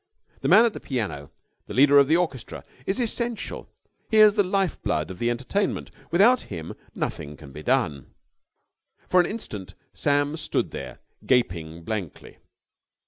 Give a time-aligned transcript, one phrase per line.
[0.39, 1.29] The man at the piano,
[1.67, 3.69] the leader of the orchestra, is essential.
[4.09, 5.91] He is the life blood of the entertainment.
[6.09, 8.07] Without him, nothing can be done.
[9.07, 12.39] For an instant Sam stood there, gaping blankly.